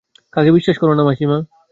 [0.33, 1.37] কাকে বিশ্বাস কর না মাসিমা।